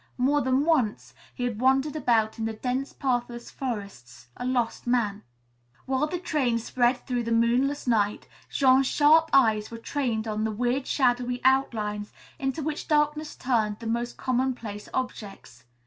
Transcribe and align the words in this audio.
More 0.17 0.41
than 0.41 0.65
once 0.65 1.13
he 1.31 1.43
had 1.43 1.61
wandered 1.61 1.95
about 1.95 2.39
in 2.39 2.45
the 2.45 2.53
dense, 2.53 2.91
pathless 2.91 3.51
forests, 3.51 4.29
a 4.35 4.43
lost 4.47 4.87
man. 4.87 5.21
While 5.85 6.07
the 6.07 6.17
train 6.17 6.57
sped 6.57 7.05
through 7.05 7.21
the 7.21 7.31
moonless 7.31 7.85
night, 7.85 8.27
Jean's 8.49 8.87
sharp 8.87 9.29
eyes 9.31 9.69
were 9.69 9.77
trained 9.77 10.27
on 10.27 10.43
the 10.43 10.49
weird, 10.49 10.87
shadowy 10.87 11.39
outlines 11.43 12.11
into 12.39 12.63
which 12.63 12.87
darkness 12.87 13.35
turns 13.35 13.77
the 13.77 13.85
most 13.85 14.17
commonplace 14.17 14.89
objects. 14.91 15.65